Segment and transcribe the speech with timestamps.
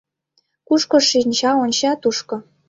[0.67, 2.35] Кушко шинча онча— тушко.